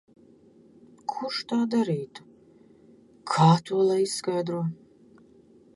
[1.13, 2.25] Kurš tā darītu?
[3.35, 4.65] Kā to lai izskaidro?